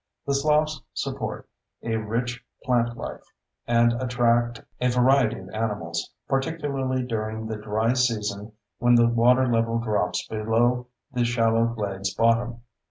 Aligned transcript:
The 0.25 0.33
sloughs 0.33 0.81
support 0.95 1.47
a 1.83 1.95
rich 1.97 2.43
plantlife 2.65 3.21
and 3.67 3.93
attract 4.01 4.63
a 4.79 4.89
variety 4.89 5.37
of 5.37 5.51
animals, 5.51 6.11
particularly 6.27 7.03
during 7.03 7.45
the 7.45 7.57
dry 7.57 7.93
season 7.93 8.53
when 8.79 8.95
the 8.95 9.07
water 9.07 9.47
level 9.47 9.77
drops 9.77 10.27
below 10.27 10.87
the 11.13 11.23
shallow 11.23 11.67
glades 11.67 12.15
bottom. 12.15 12.63